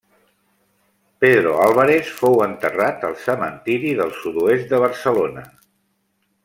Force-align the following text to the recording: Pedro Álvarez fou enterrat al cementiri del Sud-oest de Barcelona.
Pedro 1.23 1.51
Álvarez 1.65 2.09
fou 2.21 2.41
enterrat 2.47 3.07
al 3.11 3.15
cementiri 3.27 3.95
del 4.01 4.15
Sud-oest 4.23 4.67
de 4.75 4.85
Barcelona. 4.89 5.49